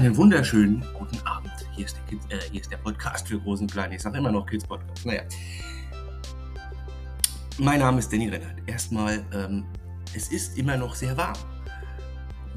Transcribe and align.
Einen 0.00 0.16
wunderschönen 0.16 0.82
guten 0.98 1.18
Abend. 1.26 1.52
Hier 1.76 1.84
ist 1.84 1.94
der, 1.94 2.04
Kids, 2.04 2.24
äh, 2.30 2.50
hier 2.50 2.62
ist 2.62 2.72
der 2.72 2.78
Podcast 2.78 3.28
für 3.28 3.38
Großen 3.38 3.64
und 3.64 3.70
Kleinen. 3.70 3.92
Ich 3.92 4.00
sage 4.00 4.16
immer 4.16 4.32
noch 4.32 4.46
Kids 4.46 4.64
Podcast. 4.64 5.04
Naja. 5.04 5.24
Mein 7.58 7.80
Name 7.80 7.98
ist 7.98 8.10
Danny 8.10 8.30
Rennert. 8.30 8.56
Erstmal, 8.64 9.22
ähm, 9.34 9.66
es 10.16 10.32
ist 10.32 10.56
immer 10.56 10.78
noch 10.78 10.94
sehr 10.94 11.14
warm. 11.18 11.36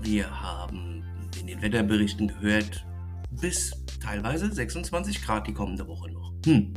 Wir 0.02 0.32
haben 0.32 1.04
in 1.38 1.48
den 1.48 1.62
Wetterberichten 1.62 2.30
gehört, 2.30 2.86
bis 3.32 3.74
teilweise 4.02 4.50
26 4.50 5.22
Grad 5.22 5.46
die 5.46 5.54
kommende 5.54 5.86
Woche 5.86 6.12
noch. 6.12 6.32
Hm. 6.46 6.74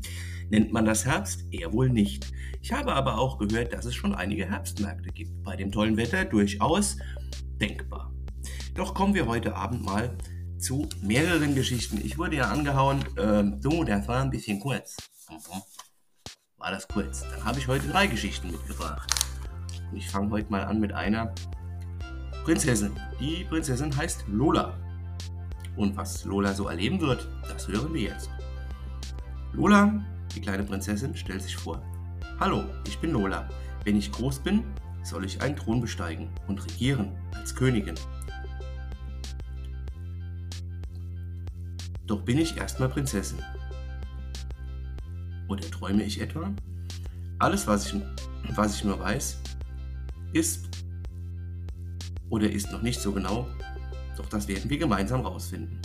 Nennt 0.50 0.72
man 0.72 0.84
das 0.84 1.06
Herbst? 1.06 1.44
Eher 1.52 1.72
wohl 1.72 1.90
nicht. 1.90 2.32
Ich 2.60 2.72
habe 2.72 2.92
aber 2.92 3.18
auch 3.18 3.38
gehört, 3.38 3.72
dass 3.72 3.84
es 3.84 3.94
schon 3.94 4.16
einige 4.16 4.50
Herbstmärkte 4.50 5.10
gibt. 5.10 5.44
Bei 5.44 5.54
dem 5.54 5.70
tollen 5.70 5.96
Wetter 5.96 6.24
durchaus 6.24 6.96
denkbar. 7.60 8.12
Doch 8.74 8.94
kommen 8.94 9.14
wir 9.14 9.26
heute 9.26 9.54
Abend 9.54 9.84
mal 9.84 10.10
zu 10.58 10.88
mehreren 11.02 11.54
Geschichten. 11.54 12.00
Ich 12.02 12.18
wurde 12.18 12.36
ja 12.36 12.50
angehauen, 12.50 13.04
ähm, 13.18 13.60
du, 13.60 13.84
das 13.84 14.08
war 14.08 14.22
ein 14.22 14.30
bisschen 14.30 14.60
kurz. 14.60 14.96
Mhm. 15.30 15.62
War 16.58 16.70
das 16.70 16.88
kurz? 16.88 17.22
Dann 17.22 17.44
habe 17.44 17.58
ich 17.58 17.68
heute 17.68 17.88
drei 17.88 18.06
Geschichten 18.06 18.50
mitgebracht. 18.50 19.10
Und 19.90 19.98
ich 19.98 20.08
fange 20.08 20.30
heute 20.30 20.50
mal 20.50 20.64
an 20.64 20.80
mit 20.80 20.92
einer 20.92 21.34
Prinzessin. 22.44 22.92
Die 23.20 23.44
Prinzessin 23.44 23.94
heißt 23.94 24.24
Lola. 24.28 24.78
Und 25.76 25.96
was 25.96 26.24
Lola 26.24 26.54
so 26.54 26.68
erleben 26.68 27.00
wird, 27.00 27.28
das 27.48 27.68
hören 27.68 27.92
wir 27.92 28.02
jetzt. 28.02 28.30
Lola, 29.52 30.04
die 30.34 30.40
kleine 30.40 30.64
Prinzessin, 30.64 31.14
stellt 31.14 31.42
sich 31.42 31.56
vor. 31.56 31.82
Hallo, 32.40 32.64
ich 32.86 32.98
bin 32.98 33.10
Lola. 33.10 33.48
Wenn 33.84 33.96
ich 33.96 34.10
groß 34.10 34.40
bin, 34.40 34.64
soll 35.02 35.24
ich 35.24 35.40
einen 35.42 35.56
Thron 35.56 35.80
besteigen 35.80 36.30
und 36.48 36.64
regieren 36.64 37.12
als 37.34 37.54
Königin. 37.54 37.94
Doch 42.06 42.22
bin 42.22 42.38
ich 42.38 42.56
erstmal 42.56 42.88
Prinzessin. 42.88 43.38
Oder 45.48 45.68
träume 45.70 46.04
ich 46.04 46.20
etwa? 46.20 46.52
Alles, 47.38 47.66
was 47.66 47.92
ich, 47.92 48.00
was 48.54 48.76
ich 48.76 48.84
nur 48.84 48.98
weiß, 48.98 49.38
ist 50.32 50.68
oder 52.30 52.50
ist 52.50 52.72
noch 52.72 52.82
nicht 52.82 53.00
so 53.00 53.12
genau, 53.12 53.46
doch 54.16 54.26
das 54.26 54.48
werden 54.48 54.68
wir 54.70 54.78
gemeinsam 54.78 55.20
rausfinden. 55.20 55.80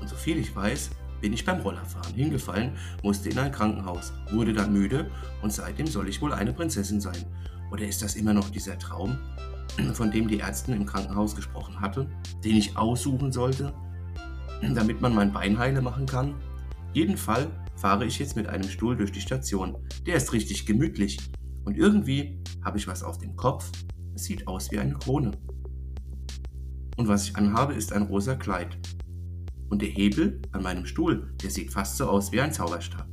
Und 0.00 0.08
so 0.08 0.16
viel 0.16 0.38
ich 0.38 0.54
weiß, 0.54 0.90
bin 1.20 1.32
ich 1.32 1.44
beim 1.44 1.60
Rollerfahren 1.60 2.14
hingefallen, 2.14 2.76
musste 3.02 3.30
in 3.30 3.38
ein 3.38 3.50
Krankenhaus, 3.50 4.12
wurde 4.30 4.52
dann 4.52 4.72
müde 4.72 5.10
und 5.42 5.52
seitdem 5.52 5.86
soll 5.86 6.08
ich 6.08 6.20
wohl 6.20 6.32
eine 6.32 6.52
Prinzessin 6.52 7.00
sein. 7.00 7.24
Oder 7.70 7.86
ist 7.86 8.02
das 8.02 8.14
immer 8.14 8.34
noch 8.34 8.50
dieser 8.50 8.78
Traum, 8.78 9.18
von 9.94 10.10
dem 10.10 10.28
die 10.28 10.40
Ärztin 10.40 10.74
im 10.74 10.86
Krankenhaus 10.86 11.34
gesprochen 11.34 11.80
hatte, 11.80 12.08
den 12.44 12.56
ich 12.56 12.76
aussuchen 12.76 13.32
sollte, 13.32 13.74
damit 14.74 15.00
man 15.00 15.14
mein 15.14 15.32
Bein 15.32 15.58
heile 15.58 15.82
machen 15.82 16.06
kann. 16.06 16.34
Jeden 16.92 17.16
Fall 17.16 17.50
fahre 17.76 18.06
ich 18.06 18.18
jetzt 18.18 18.36
mit 18.36 18.46
einem 18.46 18.68
Stuhl 18.68 18.96
durch 18.96 19.12
die 19.12 19.20
Station. 19.20 19.76
Der 20.06 20.16
ist 20.16 20.32
richtig 20.32 20.64
gemütlich. 20.64 21.18
Und 21.64 21.76
irgendwie 21.76 22.40
habe 22.64 22.78
ich 22.78 22.86
was 22.86 23.02
auf 23.02 23.18
dem 23.18 23.36
Kopf. 23.36 23.70
Es 24.14 24.24
sieht 24.24 24.46
aus 24.46 24.70
wie 24.70 24.78
eine 24.78 24.94
Krone. 24.94 25.32
Und 26.96 27.08
was 27.08 27.28
ich 27.28 27.36
anhabe, 27.36 27.74
ist 27.74 27.92
ein 27.92 28.02
rosa 28.02 28.36
Kleid. 28.36 28.78
Und 29.68 29.82
der 29.82 29.88
Hebel 29.88 30.40
an 30.52 30.62
meinem 30.62 30.86
Stuhl, 30.86 31.34
der 31.42 31.50
sieht 31.50 31.72
fast 31.72 31.96
so 31.96 32.06
aus 32.06 32.30
wie 32.30 32.40
ein 32.40 32.52
Zauberstab. 32.52 33.08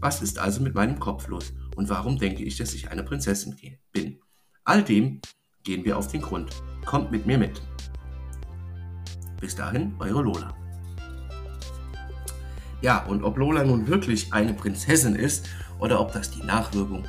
Was 0.00 0.22
ist 0.22 0.38
also 0.38 0.62
mit 0.62 0.74
meinem 0.74 0.98
Kopf 0.98 1.28
los? 1.28 1.52
Und 1.76 1.88
warum 1.90 2.18
denke 2.18 2.42
ich, 2.42 2.56
dass 2.56 2.74
ich 2.74 2.90
eine 2.90 3.02
Prinzessin 3.02 3.56
bin? 3.92 4.18
All 4.64 4.82
dem 4.82 5.20
gehen 5.64 5.84
wir 5.84 5.96
auf 5.96 6.08
den 6.08 6.22
Grund. 6.22 6.50
Kommt 6.84 7.10
mit 7.10 7.26
mir 7.26 7.38
mit. 7.38 7.62
Bis 9.40 9.54
dahin, 9.54 9.94
eure 9.98 10.22
Lola. 10.22 10.54
Ja, 12.80 13.04
und 13.04 13.22
ob 13.22 13.38
Lola 13.38 13.64
nun 13.64 13.86
wirklich 13.86 14.32
eine 14.32 14.54
Prinzessin 14.54 15.14
ist 15.14 15.48
oder 15.78 16.00
ob 16.00 16.12
das 16.12 16.30
die 16.30 16.42
Nachwirkung 16.42 17.06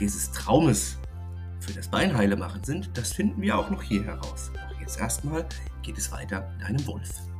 dieses 0.00 0.32
Traumes 0.32 0.98
für 1.60 1.72
das 1.72 1.88
Beinheile 1.88 2.36
machen 2.36 2.64
sind, 2.64 2.90
das 2.94 3.12
finden 3.12 3.40
wir 3.40 3.56
auch 3.56 3.70
noch 3.70 3.82
hier 3.82 4.04
heraus. 4.04 4.50
Doch 4.52 4.80
jetzt 4.80 4.98
erstmal 4.98 5.46
geht 5.82 5.96
es 5.96 6.10
weiter 6.10 6.50
mit 6.56 6.66
einem 6.66 6.86
Wolf. 6.86 7.31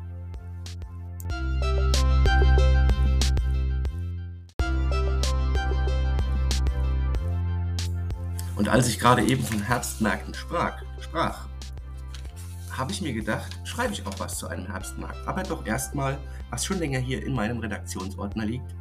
Und 8.56 8.68
als 8.68 8.88
ich 8.88 8.98
gerade 8.98 9.24
eben 9.24 9.42
von 9.42 9.62
Herbstmärkten 9.62 10.34
sprach, 10.34 10.82
sprach 11.00 11.48
habe 12.70 12.92
ich 12.92 13.02
mir 13.02 13.12
gedacht, 13.12 13.60
schreibe 13.64 13.92
ich 13.92 14.06
auch 14.06 14.18
was 14.18 14.38
zu 14.38 14.48
einem 14.48 14.66
Herbstmarkt. 14.66 15.26
Aber 15.26 15.42
doch 15.42 15.66
erstmal, 15.66 16.18
was 16.50 16.64
schon 16.64 16.78
länger 16.78 16.98
hier 16.98 17.24
in 17.24 17.34
meinem 17.34 17.58
Redaktionsordner 17.58 18.46
liegt, 18.46 18.74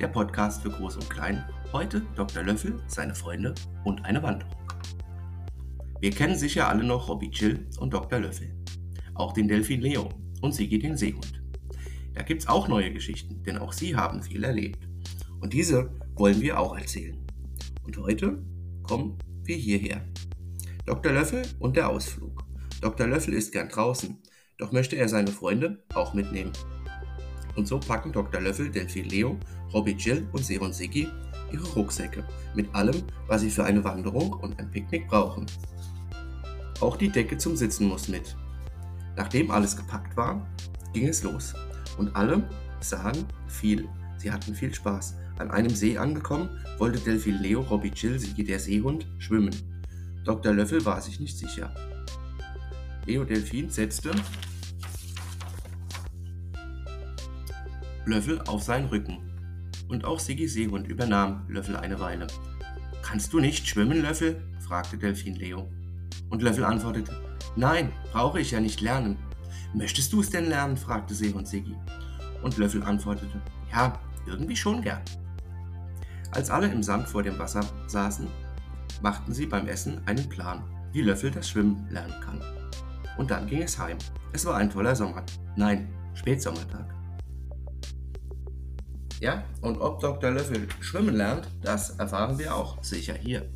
der 0.00 0.08
Podcast 0.08 0.62
für 0.62 0.70
Groß 0.70 0.96
und 0.96 1.10
Klein. 1.10 1.44
Heute 1.72 2.02
Dr. 2.14 2.44
Löffel, 2.44 2.80
seine 2.86 3.14
Freunde 3.14 3.54
und 3.84 4.04
eine 4.04 4.22
Wanderung. 4.22 4.54
Wir 6.00 6.10
kennen 6.10 6.36
sicher 6.36 6.68
alle 6.68 6.84
noch 6.84 7.08
Robbie 7.08 7.30
Chill 7.30 7.66
und 7.80 7.92
Dr. 7.92 8.20
Löffel. 8.20 8.54
Auch 9.14 9.32
den 9.32 9.48
Delfin 9.48 9.80
Leo 9.80 10.08
und 10.40 10.54
Sigi 10.54 10.78
den 10.78 10.96
Seehund. 10.96 11.42
Da 12.14 12.22
gibt 12.22 12.42
es 12.42 12.48
auch 12.48 12.68
neue 12.68 12.92
Geschichten, 12.92 13.42
denn 13.42 13.58
auch 13.58 13.72
sie 13.72 13.96
haben 13.96 14.22
viel 14.22 14.44
erlebt. 14.44 14.88
Und 15.40 15.52
diese 15.52 15.90
wollen 16.14 16.40
wir 16.40 16.58
auch 16.58 16.76
erzählen. 16.76 17.16
Und 17.82 17.96
heute 17.96 18.42
kommen 18.88 19.18
wir 19.44 19.56
hierher. 19.56 20.02
Dr. 20.86 21.12
Löffel 21.12 21.42
und 21.58 21.76
der 21.76 21.88
Ausflug. 21.90 22.44
Dr. 22.80 23.06
Löffel 23.06 23.34
ist 23.34 23.52
gern 23.52 23.68
draußen, 23.68 24.16
doch 24.56 24.72
möchte 24.72 24.96
er 24.96 25.08
seine 25.08 25.30
Freunde 25.30 25.84
auch 25.94 26.14
mitnehmen. 26.14 26.52
Und 27.54 27.68
so 27.68 27.78
packen 27.78 28.12
Dr. 28.12 28.40
Löffel, 28.40 28.70
Delphi 28.70 29.02
Leo, 29.02 29.38
Robbie 29.74 29.96
Jill 29.96 30.26
und 30.32 30.44
Seron 30.44 30.72
Sigi 30.72 31.06
ihre 31.52 31.66
Rucksäcke 31.74 32.24
mit 32.54 32.74
allem, 32.74 33.02
was 33.26 33.42
sie 33.42 33.50
für 33.50 33.64
eine 33.64 33.84
Wanderung 33.84 34.32
und 34.32 34.58
ein 34.58 34.70
Picknick 34.70 35.06
brauchen. 35.08 35.46
Auch 36.80 36.96
die 36.96 37.08
Decke 37.08 37.36
zum 37.36 37.56
Sitzen 37.56 37.88
muss 37.88 38.08
mit. 38.08 38.36
Nachdem 39.16 39.50
alles 39.50 39.76
gepackt 39.76 40.16
war, 40.16 40.46
ging 40.92 41.08
es 41.08 41.22
los. 41.22 41.54
Und 41.98 42.14
alle 42.14 42.48
sahen 42.80 43.26
viel. 43.48 43.88
Sie 44.18 44.30
hatten 44.30 44.54
viel 44.54 44.74
Spaß. 44.74 45.16
An 45.38 45.50
einem 45.50 45.74
See 45.74 45.96
angekommen, 45.96 46.50
wollte 46.78 46.98
Delphin 46.98 47.40
Leo 47.40 47.60
Robbie 47.62 47.92
Sigi 47.94 48.44
der 48.44 48.58
Seehund, 48.58 49.06
schwimmen. 49.18 49.54
Dr. 50.24 50.52
Löffel 50.52 50.84
war 50.84 51.00
sich 51.00 51.20
nicht 51.20 51.38
sicher. 51.38 51.72
Leo 53.06 53.24
Delfin 53.24 53.70
setzte 53.70 54.10
Löffel 58.04 58.40
auf 58.42 58.62
seinen 58.62 58.88
Rücken. 58.88 59.18
Und 59.88 60.04
auch 60.04 60.20
Sigi 60.20 60.46
Seehund 60.46 60.86
übernahm 60.86 61.46
Löffel 61.48 61.76
eine 61.76 61.98
Weile. 62.00 62.26
Kannst 63.02 63.32
du 63.32 63.40
nicht 63.40 63.66
schwimmen, 63.66 64.02
Löffel? 64.02 64.42
fragte 64.60 64.98
Delfin 64.98 65.36
Leo. 65.36 65.70
Und 66.28 66.42
Löffel 66.42 66.64
antwortete, 66.64 67.18
Nein, 67.56 67.92
brauche 68.12 68.40
ich 68.40 68.50
ja 68.50 68.60
nicht 68.60 68.82
lernen. 68.82 69.16
Möchtest 69.72 70.12
du 70.12 70.20
es 70.20 70.28
denn 70.28 70.48
lernen? 70.48 70.76
fragte 70.76 71.14
Seehund 71.14 71.48
Sigi. 71.48 71.74
Und 72.42 72.58
Löffel 72.58 72.82
antwortete, 72.82 73.40
Ja, 73.72 73.98
irgendwie 74.28 74.56
schon 74.56 74.82
gern. 74.82 75.02
Als 76.30 76.50
alle 76.50 76.68
im 76.68 76.82
Sand 76.82 77.08
vor 77.08 77.22
dem 77.22 77.38
Wasser 77.38 77.64
saßen, 77.86 78.28
machten 79.02 79.32
sie 79.32 79.46
beim 79.46 79.66
Essen 79.66 80.00
einen 80.06 80.28
Plan, 80.28 80.62
wie 80.92 81.02
Löffel 81.02 81.30
das 81.30 81.48
Schwimmen 81.48 81.86
lernen 81.90 82.14
kann. 82.22 82.40
Und 83.16 83.30
dann 83.30 83.46
ging 83.46 83.62
es 83.62 83.78
heim. 83.78 83.98
Es 84.32 84.44
war 84.44 84.56
ein 84.56 84.70
toller 84.70 84.94
Sommer. 84.94 85.24
Nein, 85.56 85.88
Spätsommertag. 86.14 86.94
Ja, 89.20 89.42
und 89.62 89.78
ob 89.80 90.00
Dr. 90.00 90.30
Löffel 90.30 90.68
schwimmen 90.80 91.16
lernt, 91.16 91.48
das 91.60 91.90
erfahren 91.98 92.38
wir 92.38 92.54
auch 92.54 92.82
sicher 92.84 93.14
hier. 93.14 93.48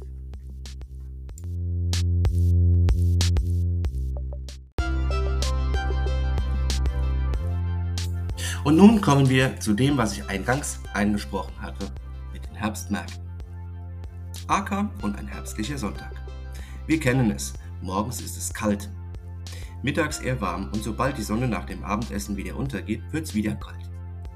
Und 8.64 8.76
nun 8.76 9.00
kommen 9.00 9.28
wir 9.28 9.58
zu 9.58 9.74
dem, 9.74 9.96
was 9.96 10.16
ich 10.16 10.28
eingangs 10.28 10.78
angesprochen 10.94 11.60
hatte 11.60 11.90
den 12.52 12.54
Herbstmärkten. 12.54 13.22
Acker 14.46 14.90
und 15.02 15.16
ein 15.16 15.26
herbstlicher 15.26 15.78
Sonntag. 15.78 16.12
Wir 16.86 17.00
kennen 17.00 17.30
es, 17.30 17.54
morgens 17.80 18.20
ist 18.20 18.36
es 18.36 18.52
kalt, 18.52 18.90
mittags 19.82 20.20
eher 20.20 20.40
warm 20.40 20.70
und 20.72 20.82
sobald 20.82 21.16
die 21.18 21.22
Sonne 21.22 21.48
nach 21.48 21.64
dem 21.64 21.82
Abendessen 21.84 22.36
wieder 22.36 22.56
untergeht, 22.56 23.02
wird 23.10 23.24
es 23.24 23.34
wieder 23.34 23.54
kalt. 23.54 23.90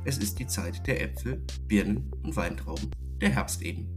Es 0.05 0.19
ist 0.19 0.39
die 0.39 0.47
Zeit 0.47 0.87
der 0.87 1.03
Äpfel, 1.03 1.43
Birnen 1.67 2.11
und 2.23 2.37
Weintrauben, 2.37 2.91
der 3.21 3.31
Herbst 3.31 3.63
eben. 3.63 3.89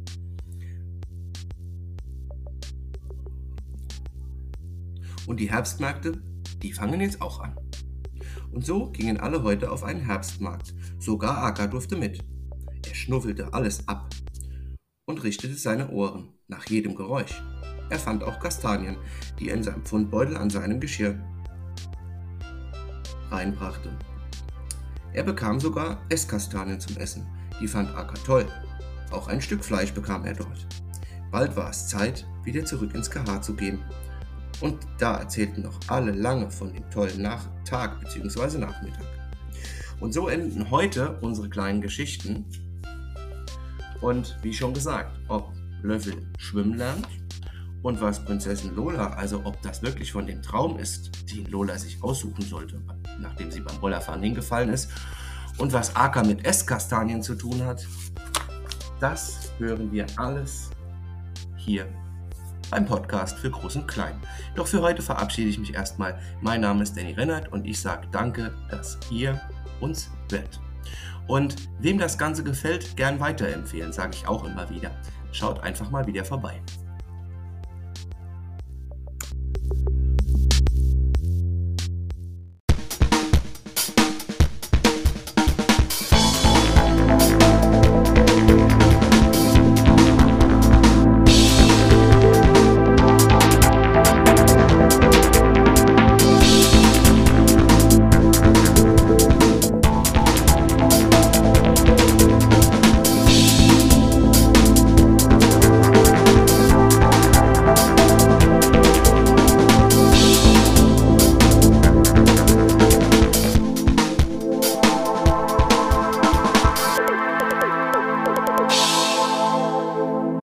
Und 5.27 5.39
die 5.39 5.51
Herbstmärkte, 5.51 6.21
die 6.61 6.73
fangen 6.73 7.01
jetzt 7.01 7.21
auch 7.21 7.39
an. 7.41 7.55
Und 8.51 8.65
so 8.65 8.89
gingen 8.91 9.19
alle 9.19 9.43
heute 9.43 9.71
auf 9.71 9.83
einen 9.83 10.01
Herbstmarkt. 10.01 10.73
Sogar 10.99 11.43
Acker 11.43 11.67
durfte 11.67 11.95
mit. 11.95 12.23
Er 12.87 12.95
schnuffelte 12.95 13.53
alles 13.53 13.87
ab 13.87 14.09
und 15.05 15.23
richtete 15.23 15.55
seine 15.55 15.89
Ohren 15.89 16.29
nach 16.47 16.65
jedem 16.67 16.95
Geräusch. 16.95 17.41
er 17.89 17.99
fand 17.99 18.23
auch 18.23 18.39
Kastanien, 18.39 18.97
die 19.39 19.49
er 19.49 19.55
in 19.55 19.63
seinem 19.63 19.83
Pfundbeutel 19.83 20.37
an 20.37 20.49
seinem 20.49 20.79
Geschirr 20.79 21.19
reinbrachte. 23.31 23.89
Er 25.13 25.23
bekam 25.23 25.59
sogar 25.59 26.03
Esskastanien 26.09 26.79
zum 26.79 26.97
Essen, 26.97 27.27
die 27.59 27.67
fand 27.67 27.89
Aka 27.95 28.13
toll. 28.25 28.45
Auch 29.11 29.27
ein 29.27 29.41
Stück 29.41 29.63
Fleisch 29.65 29.93
bekam 29.93 30.25
er 30.25 30.35
dort. 30.35 30.67
Bald 31.31 31.55
war 31.55 31.69
es 31.69 31.87
Zeit, 31.87 32.27
wieder 32.43 32.65
zurück 32.65 32.93
ins 32.93 33.09
KH 33.09 33.41
zu 33.41 33.55
gehen. 33.55 33.79
Und 34.61 34.77
da 34.97 35.17
erzählten 35.17 35.61
noch 35.61 35.79
alle 35.87 36.11
lange 36.11 36.51
von 36.51 36.73
dem 36.73 36.89
tollen 36.89 37.21
Nach 37.21 37.45
Tag 37.65 37.99
bzw. 38.01 38.57
Nachmittag. 38.57 39.05
Und 39.99 40.13
so 40.13 40.27
enden 40.27 40.69
heute 40.69 41.17
unsere 41.21 41.49
kleinen 41.49 41.81
Geschichten. 41.81 42.45
Und 44.01 44.37
wie 44.41 44.53
schon 44.53 44.73
gesagt, 44.73 45.19
ob 45.27 45.53
Löffel 45.81 46.13
schwimmen 46.37 46.77
lernt 46.77 47.07
und 47.83 48.01
was 48.01 48.23
Prinzessin 48.23 48.75
Lola, 48.75 49.11
also 49.11 49.41
ob 49.45 49.61
das 49.61 49.81
wirklich 49.81 50.11
von 50.11 50.25
dem 50.25 50.41
Traum 50.41 50.77
ist, 50.77 51.31
den 51.31 51.45
Lola 51.47 51.77
sich 51.77 52.01
aussuchen 52.03 52.41
sollte, 52.41 52.81
nachdem 53.19 53.51
sie 53.51 53.61
beim 53.61 53.77
Rollerfahren 53.77 54.21
hingefallen 54.21 54.69
ist, 54.69 54.89
und 55.57 55.73
was 55.73 55.95
Aka 55.95 56.23
mit 56.23 56.45
Esskastanien 56.45 57.21
zu 57.21 57.35
tun 57.35 57.65
hat, 57.65 57.85
das 59.01 59.51
hören 59.57 59.91
wir 59.91 60.05
alles 60.15 60.69
hier 61.57 61.85
beim 62.69 62.85
Podcast 62.85 63.37
für 63.37 63.49
Groß 63.49 63.77
und 63.77 63.87
Klein. 63.87 64.19
Doch 64.55 64.67
für 64.67 64.81
heute 64.81 65.01
verabschiede 65.01 65.49
ich 65.49 65.59
mich 65.59 65.73
erstmal. 65.73 66.19
Mein 66.41 66.61
Name 66.61 66.83
ist 66.83 66.97
Danny 66.97 67.13
Rennert 67.13 67.51
und 67.51 67.65
ich 67.65 67.79
sage 67.79 68.07
danke, 68.11 68.53
dass 68.69 68.99
ihr 69.11 69.39
uns 69.79 70.11
hört. 70.31 70.59
Und 71.27 71.55
wem 71.79 71.97
das 71.97 72.17
Ganze 72.17 72.43
gefällt, 72.43 72.97
gern 72.97 73.19
weiterempfehlen, 73.19 73.93
sage 73.93 74.11
ich 74.15 74.27
auch 74.27 74.43
immer 74.45 74.69
wieder. 74.69 74.91
Schaut 75.31 75.59
einfach 75.61 75.91
mal 75.91 76.07
wieder 76.07 76.25
vorbei. 76.25 76.61